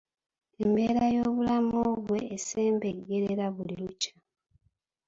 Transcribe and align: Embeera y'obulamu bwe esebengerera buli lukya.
Embeera 0.63 1.03
y'obulamu 1.15 1.81
bwe 2.05 2.19
esebengerera 2.35 3.45
buli 3.55 3.75
lukya. 3.83 4.13